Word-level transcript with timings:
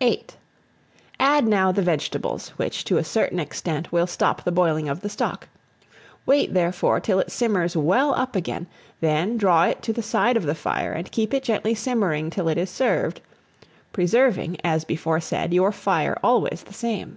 VIII. 0.00 0.26
ADD 1.18 1.46
NOW 1.48 1.72
THE 1.72 1.80
VEGETABLES, 1.80 2.50
which, 2.58 2.84
to 2.84 2.98
a 2.98 3.02
certain 3.04 3.38
extent, 3.40 3.90
will 3.90 4.06
stop 4.06 4.44
the 4.44 4.52
boiling 4.52 4.86
of 4.86 5.00
the 5.00 5.08
stock. 5.08 5.48
Wait, 6.26 6.52
therefore, 6.52 7.00
till 7.00 7.18
it 7.20 7.32
simmers 7.32 7.74
well 7.74 8.14
up 8.14 8.36
again, 8.36 8.66
then 9.00 9.38
draw 9.38 9.62
it 9.64 9.80
to 9.80 9.94
the 9.94 10.02
side 10.02 10.36
of 10.36 10.44
the 10.44 10.54
fire, 10.54 10.92
and 10.92 11.10
keep 11.10 11.32
it 11.32 11.44
gently 11.44 11.74
simmering 11.74 12.28
till 12.28 12.48
it 12.48 12.58
is 12.58 12.68
served, 12.68 13.22
preserving, 13.94 14.58
as 14.62 14.84
before 14.84 15.20
said, 15.20 15.54
your 15.54 15.72
fire 15.72 16.18
always 16.22 16.64
the 16.64 16.74
same. 16.74 17.16